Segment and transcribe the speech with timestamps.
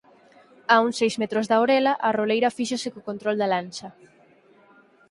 [0.73, 3.87] A uns seis metros da orela, a roleira fíxose co control da lancha.